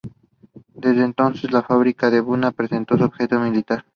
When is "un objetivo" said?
2.95-3.39